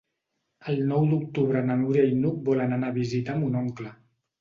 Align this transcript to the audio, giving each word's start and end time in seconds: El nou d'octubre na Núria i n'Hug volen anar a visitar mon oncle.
El 0.73 0.81
nou 0.91 1.05
d'octubre 1.11 1.63
na 1.69 1.77
Núria 1.83 2.09
i 2.15 2.19
n'Hug 2.25 2.43
volen 2.51 2.77
anar 2.81 2.93
a 2.93 2.99
visitar 3.01 3.41
mon 3.47 3.65
oncle. 3.65 3.99